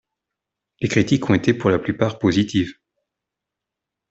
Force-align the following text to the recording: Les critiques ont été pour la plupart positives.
Les 0.79 0.87
critiques 0.89 1.29
ont 1.29 1.35
été 1.35 1.53
pour 1.53 1.69
la 1.69 1.77
plupart 1.77 2.17
positives. 2.17 2.73